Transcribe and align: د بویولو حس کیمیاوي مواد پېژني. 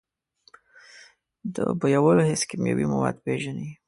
د 1.55 1.57
بویولو 1.79 2.27
حس 2.29 2.41
کیمیاوي 2.49 2.85
مواد 2.93 3.15
پېژني. 3.25 3.69